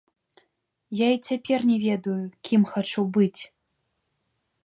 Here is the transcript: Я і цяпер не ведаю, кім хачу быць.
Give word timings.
Я 0.99 1.09
і 1.15 1.19
цяпер 1.31 1.59
не 1.73 1.75
ведаю, 1.83 2.23
кім 2.49 2.61
хачу 2.71 3.01
быць. 3.17 3.41